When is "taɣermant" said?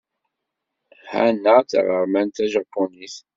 1.69-2.35